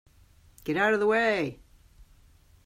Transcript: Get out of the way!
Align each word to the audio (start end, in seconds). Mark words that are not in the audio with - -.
Get 0.63 0.77
out 0.77 0.95
of 0.95 0.99
the 0.99 1.05
way! 1.05 1.59